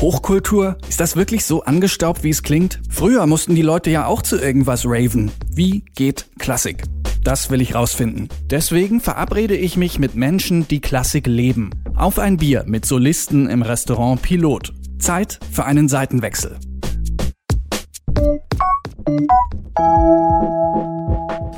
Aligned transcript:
Hochkultur? 0.00 0.78
Ist 0.88 0.98
das 0.98 1.14
wirklich 1.14 1.44
so 1.44 1.62
angestaubt, 1.64 2.24
wie 2.24 2.30
es 2.30 2.42
klingt? 2.42 2.80
Früher 2.88 3.26
mussten 3.26 3.54
die 3.54 3.60
Leute 3.60 3.90
ja 3.90 4.06
auch 4.06 4.22
zu 4.22 4.40
irgendwas 4.40 4.86
raven. 4.86 5.30
Wie 5.52 5.84
geht 5.94 6.24
Klassik? 6.38 6.84
Das 7.22 7.50
will 7.50 7.60
ich 7.60 7.74
rausfinden. 7.74 8.30
Deswegen 8.48 9.00
verabrede 9.00 9.54
ich 9.54 9.76
mich 9.76 9.98
mit 9.98 10.14
Menschen, 10.14 10.66
die 10.66 10.80
Klassik 10.80 11.26
leben. 11.26 11.68
Auf 11.94 12.18
ein 12.18 12.38
Bier 12.38 12.64
mit 12.66 12.86
Solisten 12.86 13.46
im 13.50 13.60
Restaurant 13.60 14.22
Pilot. 14.22 14.72
Zeit 14.98 15.38
für 15.52 15.66
einen 15.66 15.86
Seitenwechsel. 15.90 16.56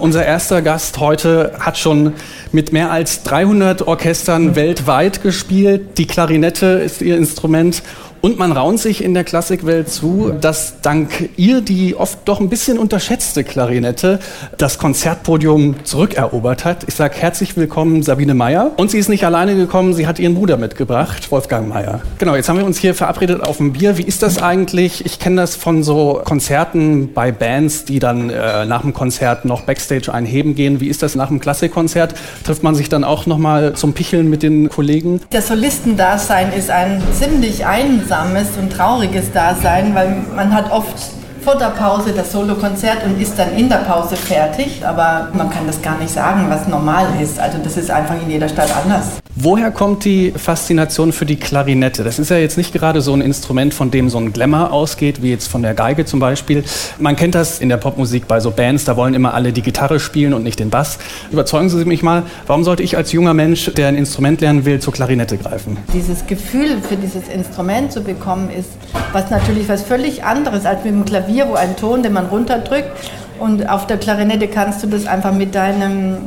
Unser 0.00 0.26
erster 0.26 0.62
Gast 0.62 0.98
heute 0.98 1.52
hat 1.60 1.78
schon 1.78 2.14
mit 2.50 2.72
mehr 2.72 2.90
als 2.90 3.22
300 3.22 3.86
Orchestern 3.86 4.56
weltweit 4.56 5.22
gespielt. 5.22 5.96
Die 5.96 6.08
Klarinette 6.08 6.66
ist 6.66 7.02
ihr 7.02 7.16
Instrument 7.16 7.84
und 8.22 8.38
man 8.38 8.52
raunt 8.52 8.78
sich 8.78 9.02
in 9.02 9.14
der 9.14 9.24
Klassikwelt 9.24 9.90
zu, 9.90 10.32
dass 10.40 10.80
dank 10.80 11.30
ihr 11.36 11.60
die 11.60 11.96
oft 11.96 12.20
doch 12.24 12.38
ein 12.40 12.48
bisschen 12.48 12.78
unterschätzte 12.78 13.42
Klarinette 13.42 14.20
das 14.56 14.78
Konzertpodium 14.78 15.74
zurückerobert 15.82 16.64
hat. 16.64 16.84
Ich 16.86 16.94
sage 16.94 17.16
herzlich 17.18 17.56
willkommen 17.56 18.04
Sabine 18.04 18.34
Meyer. 18.34 18.70
Und 18.76 18.92
sie 18.92 18.98
ist 18.98 19.08
nicht 19.08 19.26
alleine 19.26 19.56
gekommen, 19.56 19.92
sie 19.92 20.06
hat 20.06 20.20
ihren 20.20 20.36
Bruder 20.36 20.56
mitgebracht, 20.56 21.32
Wolfgang 21.32 21.68
Meyer. 21.68 22.00
Genau, 22.18 22.36
jetzt 22.36 22.48
haben 22.48 22.58
wir 22.58 22.64
uns 22.64 22.78
hier 22.78 22.94
verabredet 22.94 23.42
auf 23.42 23.58
ein 23.58 23.72
Bier. 23.72 23.98
Wie 23.98 24.04
ist 24.04 24.22
das 24.22 24.40
eigentlich? 24.40 25.04
Ich 25.04 25.18
kenne 25.18 25.40
das 25.40 25.56
von 25.56 25.82
so 25.82 26.22
Konzerten 26.24 27.12
bei 27.12 27.32
Bands, 27.32 27.86
die 27.86 27.98
dann 27.98 28.30
äh, 28.30 28.64
nach 28.66 28.82
dem 28.82 28.92
Konzert 28.92 29.44
noch 29.44 29.62
Backstage 29.62 30.14
einheben 30.14 30.54
gehen. 30.54 30.80
Wie 30.80 30.86
ist 30.86 31.02
das 31.02 31.16
nach 31.16 31.26
dem 31.26 31.40
Klassikkonzert? 31.40 32.14
Trifft 32.44 32.62
man 32.62 32.76
sich 32.76 32.88
dann 32.88 33.02
auch 33.02 33.26
nochmal 33.26 33.72
zum 33.72 33.94
Picheln 33.94 34.30
mit 34.30 34.44
den 34.44 34.68
Kollegen? 34.68 35.20
Das 35.30 35.48
Solistendasein 35.48 36.52
ist 36.52 36.70
ein 36.70 37.02
ziemlich 37.18 37.66
einsam 37.66 38.11
einsames 38.12 38.48
und 38.58 38.70
trauriges 38.70 39.32
Dasein, 39.32 39.94
weil 39.94 40.22
man 40.34 40.52
hat 40.54 40.70
oft 40.70 40.94
vor 41.42 41.56
der 41.56 41.70
Pause 41.70 42.12
das 42.12 42.30
Solokonzert 42.30 43.04
und 43.04 43.20
ist 43.20 43.38
dann 43.38 43.56
in 43.56 43.68
der 43.68 43.78
Pause 43.78 44.16
fertig. 44.16 44.86
Aber 44.86 45.28
man 45.32 45.50
kann 45.50 45.66
das 45.66 45.80
gar 45.82 45.98
nicht 45.98 46.12
sagen, 46.12 46.46
was 46.48 46.68
normal 46.68 47.06
ist. 47.20 47.40
Also 47.40 47.58
das 47.62 47.76
ist 47.76 47.90
einfach 47.90 48.14
in 48.20 48.30
jeder 48.30 48.48
Stadt 48.48 48.70
anders. 48.84 49.21
Woher 49.34 49.70
kommt 49.70 50.04
die 50.04 50.30
Faszination 50.36 51.10
für 51.10 51.24
die 51.24 51.36
Klarinette? 51.36 52.04
Das 52.04 52.18
ist 52.18 52.28
ja 52.28 52.36
jetzt 52.36 52.58
nicht 52.58 52.74
gerade 52.74 53.00
so 53.00 53.14
ein 53.14 53.22
Instrument, 53.22 53.72
von 53.72 53.90
dem 53.90 54.10
so 54.10 54.18
ein 54.18 54.34
Glamour 54.34 54.70
ausgeht, 54.70 55.22
wie 55.22 55.30
jetzt 55.30 55.48
von 55.48 55.62
der 55.62 55.72
Geige 55.72 56.04
zum 56.04 56.20
Beispiel. 56.20 56.64
Man 56.98 57.16
kennt 57.16 57.34
das 57.34 57.58
in 57.58 57.70
der 57.70 57.78
Popmusik 57.78 58.28
bei 58.28 58.40
so 58.40 58.50
Bands, 58.50 58.84
da 58.84 58.94
wollen 58.94 59.14
immer 59.14 59.32
alle 59.32 59.54
die 59.54 59.62
Gitarre 59.62 60.00
spielen 60.00 60.34
und 60.34 60.42
nicht 60.42 60.58
den 60.58 60.68
Bass. 60.68 60.98
Überzeugen 61.30 61.70
Sie 61.70 61.82
mich 61.86 62.02
mal, 62.02 62.24
warum 62.46 62.62
sollte 62.62 62.82
ich 62.82 62.98
als 62.98 63.12
junger 63.12 63.32
Mensch, 63.32 63.72
der 63.72 63.88
ein 63.88 63.96
Instrument 63.96 64.42
lernen 64.42 64.66
will, 64.66 64.80
zur 64.80 64.92
Klarinette 64.92 65.38
greifen? 65.38 65.78
Dieses 65.94 66.26
Gefühl 66.26 66.82
für 66.86 66.96
dieses 66.96 67.26
Instrument 67.28 67.90
zu 67.90 68.02
bekommen, 68.02 68.50
ist 68.50 68.68
was 69.12 69.30
natürlich 69.30 69.66
was 69.66 69.80
völlig 69.80 70.24
anderes 70.24 70.66
als 70.66 70.84
mit 70.84 70.92
dem 70.92 71.06
Klavier, 71.06 71.48
wo 71.48 71.54
ein 71.54 71.74
Ton, 71.76 72.02
den 72.02 72.12
man 72.12 72.26
runterdrückt. 72.26 72.90
Und 73.38 73.66
auf 73.66 73.86
der 73.86 73.96
Klarinette 73.96 74.46
kannst 74.46 74.82
du 74.82 74.88
das 74.88 75.06
einfach 75.06 75.32
mit 75.32 75.54
deinem 75.54 76.18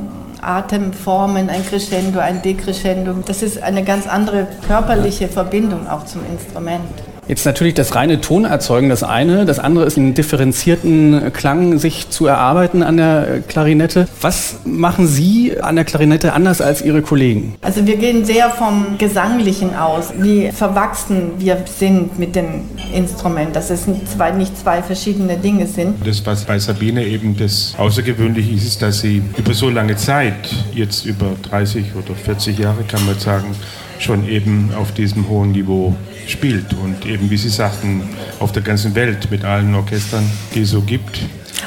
Atemformen, 0.45 1.49
ein 1.49 1.65
Crescendo, 1.65 2.19
ein 2.19 2.41
Decrescendo. 2.41 3.13
Das 3.25 3.41
ist 3.41 3.61
eine 3.61 3.83
ganz 3.83 4.07
andere 4.07 4.47
körperliche 4.67 5.27
Verbindung 5.27 5.87
auch 5.87 6.05
zum 6.05 6.21
Instrument. 6.25 7.14
Jetzt 7.27 7.45
natürlich 7.45 7.73
das 7.73 7.95
reine 7.95 8.21
Tonerzeugen 8.21 8.89
das 8.89 9.03
eine, 9.03 9.45
das 9.45 9.59
andere 9.59 9.85
ist 9.85 9.97
einen 9.97 10.13
differenzierten 10.13 11.31
Klang 11.33 11.79
sich 11.79 12.09
zu 12.09 12.27
erarbeiten 12.27 12.83
an 12.83 12.97
der 12.97 13.41
Klarinette. 13.47 14.07
Was 14.21 14.57
machen 14.65 15.07
Sie 15.07 15.59
an 15.59 15.75
der 15.75 15.85
Klarinette 15.85 16.33
anders 16.33 16.61
als 16.61 16.81
Ihre 16.81 17.01
Kollegen? 17.01 17.55
Also 17.61 17.87
wir 17.87 17.97
gehen 17.97 18.25
sehr 18.25 18.49
vom 18.49 18.97
Gesanglichen 18.97 19.75
aus, 19.75 20.13
wie 20.17 20.51
verwachsen 20.51 21.31
wir 21.37 21.63
sind 21.65 22.19
mit 22.19 22.35
dem 22.35 22.65
Instrument, 22.93 23.55
dass 23.55 23.69
es 23.69 23.87
nicht 23.87 24.09
zwei, 24.09 24.31
nicht 24.31 24.57
zwei 24.57 24.83
verschiedene 24.83 25.37
Dinge 25.37 25.65
sind. 25.65 26.05
Das, 26.05 26.25
was 26.25 26.43
bei 26.43 26.59
Sabine 26.59 27.05
eben 27.05 27.35
das 27.37 27.73
Außergewöhnliche 27.77 28.53
ist, 28.53 28.65
ist, 28.65 28.81
dass 28.81 28.99
sie 28.99 29.21
über 29.37 29.53
so 29.53 29.69
lange 29.69 29.95
Zeit, 29.95 30.53
jetzt 30.73 31.05
über 31.05 31.35
30 31.43 31.95
oder 31.95 32.15
40 32.15 32.57
Jahre 32.59 32.83
kann 32.83 33.05
man 33.05 33.17
sagen, 33.19 33.55
schon 33.99 34.27
eben 34.27 34.71
auf 34.75 34.93
diesem 34.93 35.27
hohen 35.29 35.51
Niveau 35.51 35.95
spielt 36.27 36.73
und 36.73 37.05
eben, 37.05 37.29
wie 37.29 37.37
Sie 37.37 37.49
sagten, 37.49 38.03
auf 38.39 38.51
der 38.51 38.63
ganzen 38.63 38.95
Welt 38.95 39.29
mit 39.31 39.43
allen 39.45 39.73
Orchestern, 39.75 40.29
die 40.53 40.61
es 40.61 40.71
so 40.71 40.81
gibt. 40.81 41.21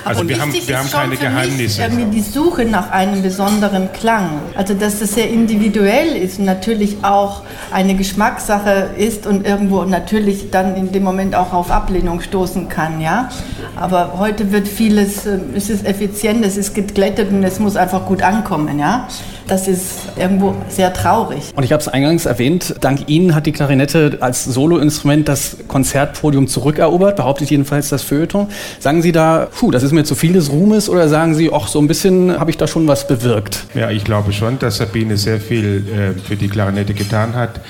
Also 0.04 0.28
wir 0.28 0.40
haben, 0.40 0.52
wir 0.52 0.78
haben 0.78 0.90
keine 0.90 1.16
Geheimnisse. 1.16 1.82
Irgendwie 1.82 2.16
die 2.16 2.22
Suche 2.22 2.64
nach 2.64 2.90
einem 2.90 3.22
besonderen 3.22 3.92
Klang. 3.92 4.40
Also 4.54 4.74
dass 4.74 5.00
das 5.00 5.14
sehr 5.14 5.28
individuell 5.28 6.16
ist 6.16 6.38
und 6.38 6.44
natürlich 6.44 6.98
auch 7.02 7.42
eine 7.72 7.94
Geschmackssache 7.94 8.90
ist 8.96 9.26
und 9.26 9.46
irgendwo 9.46 9.84
natürlich 9.84 10.50
dann 10.50 10.76
in 10.76 10.92
dem 10.92 11.04
Moment 11.04 11.34
auch 11.34 11.52
auf 11.52 11.70
Ablehnung 11.70 12.20
stoßen 12.20 12.68
kann, 12.68 13.00
ja. 13.00 13.28
Aber 13.76 14.18
heute 14.18 14.50
wird 14.52 14.66
vieles, 14.66 15.26
äh, 15.26 15.38
es 15.54 15.70
ist 15.70 15.86
effizient, 15.86 16.44
es 16.44 16.56
ist 16.56 16.74
geglättet 16.74 17.30
und 17.30 17.44
es 17.44 17.58
muss 17.58 17.76
einfach 17.76 18.06
gut 18.06 18.22
ankommen, 18.22 18.78
ja. 18.78 19.08
Das 19.48 19.66
ist 19.66 20.00
irgendwo 20.18 20.54
sehr 20.68 20.92
traurig. 20.92 21.52
Und 21.56 21.64
ich 21.64 21.72
habe 21.72 21.80
es 21.80 21.88
eingangs 21.88 22.26
erwähnt, 22.26 22.74
dank 22.82 23.08
Ihnen 23.08 23.34
hat 23.34 23.46
die 23.46 23.52
Klarinette 23.52 24.18
als 24.20 24.44
Soloinstrument 24.44 25.26
das 25.26 25.56
Konzertpodium 25.68 26.48
zurückerobert, 26.48 27.16
behauptet 27.16 27.50
jedenfalls 27.50 27.88
das 27.88 28.02
Feuilleton. 28.02 28.48
Sagen 28.78 29.00
Sie 29.00 29.10
da, 29.10 29.48
puh, 29.50 29.70
das 29.70 29.82
ist 29.82 29.92
mir 29.92 30.04
zu 30.04 30.14
viel 30.14 30.34
des 30.34 30.52
Ruhmes 30.52 30.90
oder 30.90 31.08
sagen 31.08 31.34
Sie, 31.34 31.50
ach, 31.50 31.66
so 31.66 31.80
ein 31.80 31.88
bisschen 31.88 32.38
habe 32.38 32.50
ich 32.50 32.58
da 32.58 32.66
schon 32.66 32.86
was 32.88 33.06
bewirkt? 33.06 33.64
Ja, 33.74 33.90
ich 33.90 34.04
glaube 34.04 34.34
schon, 34.34 34.58
dass 34.58 34.76
Sabine 34.76 35.16
sehr 35.16 35.40
viel 35.40 35.82
äh, 35.88 36.20
für 36.20 36.36
die 36.36 36.48
Klarinette 36.48 36.92
getan 36.92 37.34
hat. 37.34 37.60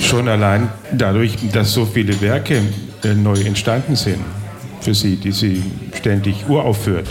Schon 0.00 0.28
allein 0.28 0.68
dadurch, 0.92 1.38
dass 1.50 1.72
so 1.72 1.86
viele 1.86 2.20
Werke 2.20 2.60
äh, 3.04 3.14
neu 3.14 3.40
entstanden 3.40 3.96
sind 3.96 4.20
für 4.82 4.94
sie, 4.94 5.16
die 5.16 5.32
sie 5.32 5.62
ständig 5.96 6.46
uraufführt. 6.46 7.06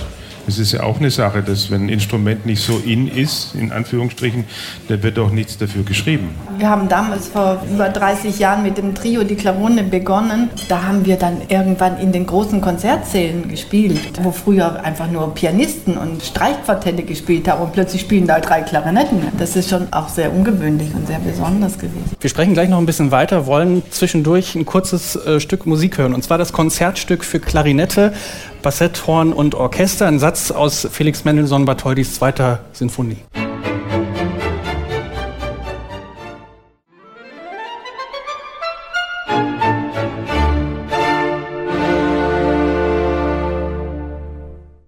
Es 0.47 0.59
ist 0.59 0.72
ja 0.72 0.84
auch 0.84 1.00
eine 1.00 1.12
Sache, 1.12 1.44
dass 1.44 1.69
wenn 1.72 1.85
ein 1.85 1.90
Instrument 1.90 2.46
nicht 2.46 2.62
so 2.62 2.81
in 2.85 3.07
ist, 3.07 3.56
in 3.56 3.72
Anführungsstrichen, 3.72 4.46
dann 4.88 5.03
wird 5.03 5.19
auch 5.19 5.31
nichts 5.31 5.57
dafür 5.57 5.84
geschrieben. 5.84 6.29
Wir 6.57 6.69
haben 6.69 6.90
damals 6.90 7.28
vor 7.28 7.62
über 7.72 7.90
30 7.90 8.40
Jahren 8.40 8.63
mit 8.63 8.78
dem 8.78 8.96
Trio 8.96 9.24
Die 9.24 9.35
Klavone 9.35 9.84
begonnen. 9.84 10.50
Da 10.68 10.84
haben 10.84 11.06
wir 11.06 11.18
dann 11.18 11.38
irgendwann 11.47 12.00
in 12.00 12.12
den 12.12 12.25
großen 12.25 12.62
Konzertsälen 12.62 13.47
gespielt, 13.47 14.00
wo 14.22 14.31
früher 14.31 14.84
einfach 14.84 15.09
nur 15.09 15.34
Pianisten 15.34 15.97
und 15.97 16.24
Streichquartette 16.24 17.03
gespielt 17.03 17.47
haben 17.47 17.62
und 17.62 17.74
plötzlich 17.74 18.01
spielen 18.01 18.28
da 18.28 18.40
drei 18.40 18.62
Klarinetten. 18.62 19.22
Das 19.38 19.56
ist 19.56 19.69
schon 19.69 19.91
auch 19.91 20.09
sehr 20.09 20.34
ungewöhnlich 20.34 20.94
und 20.94 21.07
sehr 21.07 21.19
besonders 21.19 21.78
gewesen. 21.78 22.12
Wir 22.19 22.30
sprechen 22.30 22.53
gleich 22.53 22.69
noch 22.69 22.80
ein 22.80 22.85
bisschen 22.85 23.12
weiter, 23.12 23.46
wollen 23.46 23.84
zwischendurch 23.91 24.56
ein 24.56 24.66
kurzes 24.66 25.16
äh, 25.16 25.40
Stück 25.40 25.66
Musik 25.66 25.97
hören 25.97 26.13
und 26.13 26.24
zwar 26.24 26.38
das 26.38 26.53
Konzertstück 26.53 27.24
für 27.24 27.40
Klarinette 27.40 28.13
Bassetthorn 28.62 29.34
und 29.34 29.56
Orchester. 29.56 30.07
Ein 30.07 30.19
Satz 30.19 30.31
aus 30.52 30.88
Felix 30.90 31.25
Mendelssohn 31.25 31.66
Bartholdys 31.66 32.16
zweiter 32.16 32.59
Sinfonie. 32.72 33.18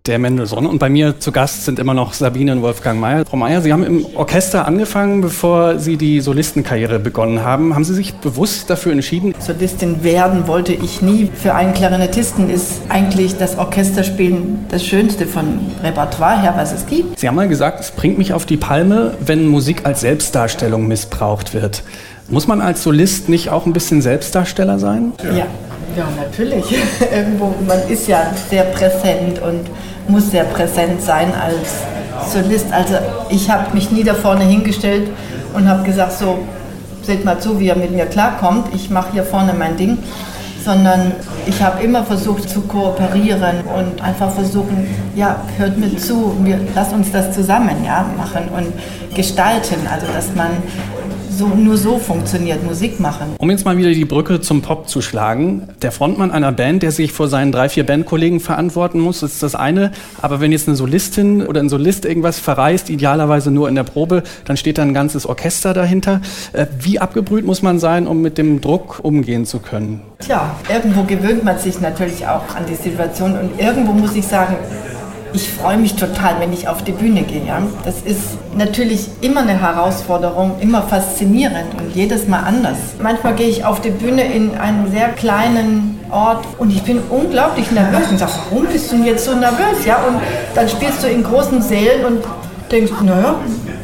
Der 0.05 0.19
Mendelssohn. 0.19 0.65
Und 0.65 0.79
bei 0.79 0.89
mir 0.89 1.21
zu 1.21 1.31
Gast 1.31 1.63
sind 1.63 1.79
immer 1.79 1.93
noch 1.93 2.11
Sabine 2.11 2.51
und 2.51 2.61
Wolfgang 2.61 2.99
Mayer. 2.99 3.23
Frau 3.25 3.37
Mayer, 3.37 3.61
Sie 3.61 3.71
haben 3.71 3.85
im 3.85 4.05
Orchester 4.17 4.67
angefangen, 4.67 5.21
bevor 5.21 5.79
Sie 5.79 5.95
die 5.95 6.19
Solistenkarriere 6.19 6.99
begonnen 6.99 7.41
haben. 7.41 7.73
Haben 7.73 7.85
Sie 7.85 7.93
sich 7.93 8.13
bewusst 8.15 8.69
dafür 8.69 8.91
entschieden? 8.91 9.33
Solistin 9.39 10.03
werden 10.03 10.45
wollte 10.45 10.73
ich 10.73 11.01
nie. 11.01 11.29
Für 11.33 11.55
einen 11.55 11.73
Klarinettisten 11.73 12.49
ist 12.49 12.81
eigentlich 12.89 13.37
das 13.37 13.57
Orchesterspielen 13.57 14.65
das 14.67 14.85
Schönste 14.85 15.25
von 15.25 15.59
Repertoire 15.81 16.41
her, 16.41 16.53
was 16.57 16.73
es 16.73 16.85
gibt. 16.85 17.17
Sie 17.17 17.25
haben 17.25 17.35
mal 17.35 17.47
gesagt, 17.47 17.79
es 17.79 17.91
bringt 17.91 18.17
mich 18.17 18.33
auf 18.33 18.45
die 18.45 18.57
Palme, 18.57 19.13
wenn 19.21 19.47
Musik 19.47 19.85
als 19.85 20.01
Selbstdarstellung 20.01 20.85
missbraucht 20.85 21.53
wird. 21.53 21.81
Muss 22.27 22.45
man 22.45 22.59
als 22.59 22.83
Solist 22.83 23.29
nicht 23.29 23.51
auch 23.51 23.65
ein 23.65 23.71
bisschen 23.71 24.01
Selbstdarsteller 24.01 24.79
sein? 24.79 25.13
Ja. 25.23 25.47
Ja, 25.95 26.07
natürlich. 26.17 26.65
Irgendwo, 27.13 27.53
man 27.67 27.87
ist 27.87 28.07
ja 28.07 28.33
sehr 28.49 28.63
präsent 28.63 29.39
und 29.41 29.69
muss 30.07 30.31
sehr 30.31 30.43
präsent 30.45 31.01
sein 31.01 31.33
als 31.33 32.31
Solist. 32.31 32.71
Also 32.71 32.95
ich 33.29 33.49
habe 33.49 33.73
mich 33.73 33.91
nie 33.91 34.03
da 34.03 34.13
vorne 34.13 34.43
hingestellt 34.43 35.09
und 35.53 35.67
habe 35.67 35.83
gesagt, 35.83 36.13
so, 36.13 36.39
seht 37.01 37.25
mal 37.25 37.39
zu, 37.39 37.59
wie 37.59 37.67
er 37.67 37.75
mit 37.75 37.91
mir 37.91 38.05
klarkommt. 38.05 38.73
Ich 38.73 38.89
mache 38.89 39.13
hier 39.13 39.23
vorne 39.23 39.53
mein 39.53 39.77
Ding. 39.77 39.97
sondern 40.63 41.11
ich 41.45 41.61
habe 41.61 41.83
immer 41.83 42.03
versucht 42.03 42.49
zu 42.49 42.61
kooperieren 42.61 43.61
und 43.77 44.01
einfach 44.01 44.31
versuchen, 44.31 44.87
ja, 45.15 45.41
hört 45.57 45.77
mir 45.77 45.95
zu, 45.97 46.35
wir, 46.41 46.59
lasst 46.73 46.93
uns 46.93 47.11
das 47.11 47.33
zusammen 47.33 47.83
ja, 47.85 48.05
machen 48.17 48.49
und 48.55 48.73
gestalten, 49.15 49.87
also 49.91 50.07
dass 50.13 50.33
man 50.35 50.51
so, 51.33 51.47
nur 51.47 51.77
so 51.77 51.97
funktioniert 51.97 52.63
Musik 52.63 52.99
machen. 52.99 53.35
Um 53.37 53.49
jetzt 53.49 53.65
mal 53.65 53.77
wieder 53.77 53.91
die 53.91 54.05
Brücke 54.05 54.41
zum 54.41 54.61
Pop 54.61 54.87
zu 54.87 55.01
schlagen. 55.01 55.67
Der 55.81 55.91
Frontmann 55.91 56.31
einer 56.31 56.51
Band, 56.51 56.83
der 56.83 56.91
sich 56.91 57.11
vor 57.11 57.27
seinen 57.27 57.51
drei, 57.51 57.69
vier 57.69 57.85
Bandkollegen 57.85 58.39
verantworten 58.39 58.99
muss, 58.99 59.23
ist 59.23 59.43
das 59.43 59.55
eine. 59.55 59.91
Aber 60.21 60.39
wenn 60.41 60.51
jetzt 60.51 60.67
eine 60.67 60.77
Solistin 60.77 61.45
oder 61.45 61.59
ein 61.59 61.69
Solist 61.69 62.05
irgendwas 62.05 62.39
verreist, 62.39 62.89
idealerweise 62.89 63.51
nur 63.51 63.69
in 63.69 63.75
der 63.75 63.83
Probe, 63.83 64.23
dann 64.45 64.57
steht 64.57 64.77
da 64.77 64.83
ein 64.83 64.93
ganzes 64.93 65.25
Orchester 65.25 65.73
dahinter. 65.73 66.21
Äh, 66.53 66.67
wie 66.79 66.99
abgebrüht 66.99 67.45
muss 67.45 67.61
man 67.61 67.79
sein, 67.79 68.07
um 68.07 68.21
mit 68.21 68.37
dem 68.37 68.61
Druck 68.61 68.99
umgehen 69.03 69.45
zu 69.45 69.59
können? 69.59 70.01
Tja, 70.19 70.55
irgendwo 70.71 71.03
gewöhnt 71.03 71.43
man 71.43 71.57
sich 71.57 71.81
natürlich 71.81 72.27
auch 72.27 72.55
an 72.55 72.63
die 72.69 72.75
Situation 72.75 73.37
und 73.37 73.59
irgendwo 73.59 73.93
muss 73.93 74.15
ich 74.15 74.25
sagen, 74.25 74.55
ich 75.33 75.51
freue 75.51 75.77
mich 75.77 75.95
total, 75.95 76.39
wenn 76.39 76.53
ich 76.53 76.67
auf 76.67 76.83
die 76.83 76.91
Bühne 76.91 77.23
gehe. 77.23 77.45
Ja? 77.45 77.61
Das 77.83 78.01
ist 78.03 78.37
natürlich 78.55 79.07
immer 79.21 79.41
eine 79.41 79.59
Herausforderung, 79.59 80.55
immer 80.59 80.83
faszinierend 80.83 81.73
und 81.77 81.95
jedes 81.95 82.27
Mal 82.27 82.41
anders. 82.41 82.77
Manchmal 83.01 83.33
gehe 83.35 83.47
ich 83.47 83.65
auf 83.65 83.81
die 83.81 83.89
Bühne 83.89 84.23
in 84.31 84.55
einen 84.55 84.91
sehr 84.91 85.09
kleinen 85.09 85.99
Ort 86.11 86.45
und 86.59 86.69
ich 86.69 86.83
bin 86.83 86.99
unglaublich 87.09 87.71
nervös 87.71 88.09
und 88.11 88.19
sage, 88.19 88.33
warum 88.49 88.67
bist 88.67 88.91
du 88.91 88.97
denn 88.97 89.05
jetzt 89.05 89.25
so 89.25 89.33
nervös? 89.33 89.85
Ja? 89.85 89.97
Und 90.07 90.21
dann 90.53 90.69
spielst 90.69 91.03
du 91.03 91.07
in 91.07 91.23
großen 91.23 91.61
Sälen 91.61 92.05
und 92.05 92.23
denkst, 92.71 92.91
naja, 93.03 93.35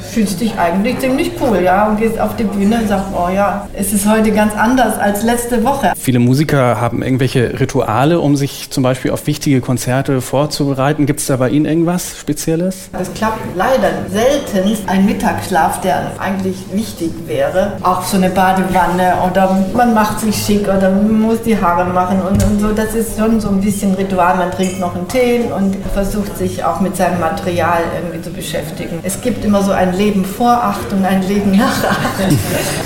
fühlst 0.10 0.42
dich 0.42 0.58
eigentlich 0.58 1.00
ziemlich 1.00 1.32
cool, 1.42 1.62
ja, 1.64 1.88
und 1.88 1.98
gehst 1.98 2.20
auf 2.20 2.36
die 2.36 2.44
Bühne 2.44 2.80
und 2.80 2.88
sagst, 2.88 3.08
oh 3.14 3.30
ja, 3.34 3.68
es 3.74 3.94
ist 3.94 4.10
heute 4.10 4.32
ganz 4.32 4.54
anders 4.56 4.98
als 4.98 5.24
letzte 5.24 5.64
Woche. 5.64 5.94
Viele 5.98 6.20
Musiker 6.20 6.82
haben 6.82 7.02
irgendwelche 7.04 7.60
Rituale, 7.60 8.20
um 8.20 8.36
sich 8.36 8.70
zum 8.70 8.84
Beispiel 8.84 9.12
auf 9.12 9.28
wichtige 9.28 9.62
Konzerte 9.62 10.22
vorzubereiten. 10.22 11.06
Gibt 11.06 11.20
es 11.20 11.28
da 11.28 11.38
bei 11.38 11.50
Ihnen 11.50 11.66
irgendwas 11.66 12.18
Spezielles? 12.20 12.90
Es 13.00 13.14
klappt 13.14 13.40
leider 13.56 13.92
selten. 14.12 14.78
Ein 14.88 15.06
Mittagsschlaf, 15.06 15.82
der 15.82 16.12
eigentlich 16.20 16.56
wichtig 16.74 17.12
wäre. 17.28 17.74
Auch 17.84 18.04
so 18.04 18.18
eine 18.18 18.30
Badewanne 18.30 19.14
oder 19.30 19.66
man 19.74 19.94
macht 19.94 20.20
sich 20.20 20.36
schick 20.36 20.64
oder 20.64 20.90
man 20.90 21.22
muss 21.22 21.42
die 21.42 21.60
Haare 21.60 21.86
machen 21.86 22.22
und, 22.22 22.44
und 22.44 22.60
so. 22.60 22.72
Das 22.72 22.96
ist 22.96 23.18
schon 23.18 23.40
so 23.40 23.50
ein 23.50 23.62
bisschen 23.62 23.94
Ritual. 23.94 24.38
Man 24.38 24.52
trinkt 24.52 24.80
noch 24.80 24.96
einen 24.96 25.08
Tee 25.08 25.42
und 25.56 25.76
versucht 25.94 26.38
sich 26.38 26.64
auch 26.64 26.80
mit 26.80 26.96
seinem 26.96 27.20
Material 27.20 27.82
irgendwie 27.96 28.22
zu 28.22 28.32
beschäftigen. 28.32 29.00
Es 29.04 29.22
gibt 29.22 29.46
immer 29.46 29.62
so 29.64 29.72
ein 29.72 29.94
Leben 30.00 30.24
vor 30.24 30.51
acht 30.51 30.92
und 30.94 31.06
ein 31.06 31.28
Leben 31.28 31.51
nach 31.51 31.84
acht. 31.84 32.24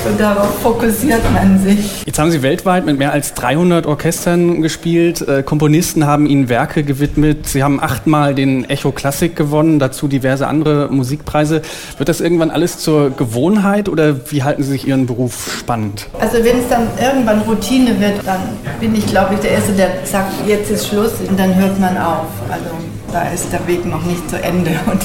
und 0.09 0.19
darauf 0.19 0.59
fokussiert 0.61 1.21
man 1.31 1.59
sich. 1.59 2.03
Jetzt 2.05 2.17
haben 2.17 2.31
Sie 2.31 2.41
weltweit 2.41 2.85
mit 2.85 2.97
mehr 2.97 3.13
als 3.13 3.35
300 3.35 3.85
Orchestern 3.85 4.63
gespielt. 4.63 5.21
Äh, 5.27 5.43
Komponisten 5.43 6.07
haben 6.07 6.25
Ihnen 6.25 6.49
Werke 6.49 6.83
gewidmet. 6.83 7.47
Sie 7.47 7.63
haben 7.63 7.79
achtmal 7.79 8.33
den 8.33 8.67
Echo 8.67 8.91
Classic 8.91 9.33
gewonnen, 9.33 9.77
dazu 9.77 10.07
diverse 10.07 10.47
andere 10.47 10.89
Musikpreise. 10.91 11.61
Wird 11.97 12.09
das 12.09 12.19
irgendwann 12.19 12.49
alles 12.49 12.79
zur 12.79 13.11
Gewohnheit 13.11 13.89
oder 13.89 14.31
wie 14.31 14.41
halten 14.41 14.63
Sie 14.63 14.71
sich 14.71 14.87
Ihren 14.87 15.05
Beruf 15.05 15.57
spannend? 15.59 16.07
Also 16.19 16.43
wenn 16.43 16.57
es 16.57 16.67
dann 16.67 16.87
irgendwann 16.99 17.41
Routine 17.41 17.99
wird, 17.99 18.25
dann 18.25 18.41
bin 18.79 18.95
ich, 18.95 19.05
glaube 19.05 19.35
ich, 19.35 19.39
der 19.41 19.51
Erste, 19.51 19.73
der 19.73 19.89
sagt, 20.03 20.31
jetzt 20.47 20.71
ist 20.71 20.87
Schluss 20.87 21.11
und 21.29 21.39
dann 21.39 21.53
hört 21.53 21.79
man 21.79 21.95
auf. 21.95 22.25
Also 22.49 22.65
da 23.13 23.29
ist 23.29 23.53
der 23.53 23.65
Weg 23.67 23.85
noch 23.85 24.03
nicht 24.03 24.27
zu 24.29 24.41
Ende 24.41 24.71
und 24.91 25.01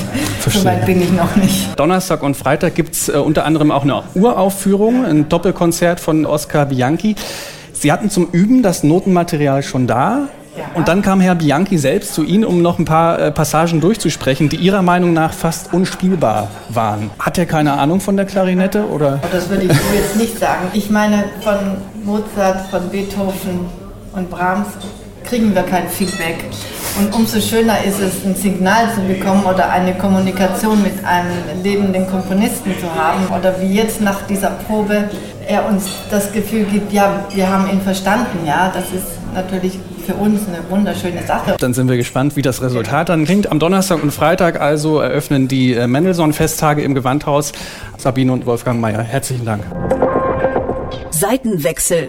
so 0.51 0.65
weit 0.65 0.87
bin 0.87 1.03
ich 1.03 1.13
noch 1.13 1.37
nicht. 1.37 1.79
Donnerstag 1.79 2.23
und 2.23 2.37
Freitag 2.37 2.75
gibt 2.75 2.95
es 2.95 3.09
äh, 3.09 3.13
unter 3.13 3.45
anderem 3.45 3.71
auch 3.71 3.83
eine 3.83 4.03
Uraufführung, 4.15 5.05
ein 5.05 5.29
Doppelkonzert 5.29 6.01
von 6.01 6.25
Oscar 6.25 6.67
Bianchi. 6.67 7.15
Sie 7.73 7.93
hatten 7.93 8.11
zum 8.11 8.29
Üben 8.33 8.63
das 8.63 8.83
Notenmaterial 8.83 9.63
schon 9.63 9.87
da. 9.87 10.29
Ja. 10.57 10.65
Und 10.75 10.89
dann 10.89 11.03
kam 11.03 11.21
Herr 11.21 11.37
Bianchi 11.37 11.79
selbst 11.79 12.15
zu 12.15 12.25
Ihnen, 12.25 12.45
um 12.45 12.63
noch 12.63 12.81
ein 12.81 12.85
paar 12.85 13.19
äh, 13.21 13.31
Passagen 13.31 13.81
durchzusprechen, 13.81 14.49
die 14.49 14.57
Ihrer 14.57 14.83
Meinung 14.83 15.13
nach 15.13 15.33
fast 15.33 15.73
unspielbar 15.73 16.49
waren. 16.71 17.11
Hat 17.21 17.39
er 17.39 17.47
keine 17.47 17.75
Ahnung 17.75 18.01
von 18.01 18.17
der 18.17 18.27
Klarinette? 18.27 18.89
Oder? 18.89 19.21
Oh, 19.23 19.27
das 19.31 19.49
würde 19.51 19.65
ich 19.65 19.73
so 19.73 19.95
jetzt 19.95 20.17
nicht 20.17 20.39
sagen. 20.39 20.69
Ich 20.73 20.91
meine, 20.91 21.25
von 21.43 21.59
Mozart, 22.03 22.69
von 22.71 22.89
Beethoven 22.89 23.67
und 24.15 24.31
Brahms 24.31 24.67
kriegen 25.29 25.55
wir 25.55 25.63
kein 25.63 25.89
Feedback. 25.89 26.45
Und 26.99 27.15
umso 27.15 27.41
schöner 27.41 27.85
ist 27.85 28.01
es, 28.01 28.25
ein 28.25 28.35
Signal 28.35 28.93
zu 28.95 29.03
bekommen 29.03 29.45
oder 29.45 29.71
eine 29.71 29.95
Kommunikation 29.95 30.83
mit 30.83 31.05
einem 31.05 31.63
lebenden 31.63 32.07
Komponisten 32.09 32.73
zu 32.81 32.93
haben. 32.95 33.27
Oder 33.39 33.61
wie 33.61 33.75
jetzt 33.75 34.01
nach 34.01 34.27
dieser 34.27 34.51
Probe 34.51 35.09
er 35.47 35.67
uns 35.67 35.87
das 36.11 36.33
Gefühl 36.33 36.65
gibt, 36.65 36.93
ja, 36.93 37.25
wir 37.33 37.49
haben 37.49 37.71
ihn 37.71 37.81
verstanden. 37.81 38.47
Ja, 38.47 38.73
das 38.75 38.85
ist 38.87 39.07
natürlich 39.35 39.79
für 40.07 40.15
uns 40.15 40.41
eine 40.49 40.59
wunderschöne 40.71 41.23
Sache. 41.27 41.57
Dann 41.59 41.75
sind 41.75 41.89
wir 41.89 41.97
gespannt, 41.97 42.35
wie 42.35 42.43
das 42.43 42.63
Resultat 42.63 43.11
dann 43.11 43.25
klingt. 43.25 43.51
Am 43.51 43.59
Donnerstag 43.59 44.03
und 44.03 44.11
Freitag 44.11 44.61
also 44.61 45.01
eröffnen 45.01 45.47
die 45.47 45.75
äh, 45.75 45.87
Mendelssohn-Festtage 45.87 46.83
im 46.83 46.95
Gewandhaus. 46.95 47.53
Sabine 47.99 48.33
und 48.33 48.47
Wolfgang 48.47 48.81
Mayer, 48.81 49.03
herzlichen 49.03 49.45
Dank. 49.45 49.63
Seitenwechsel. 51.11 52.09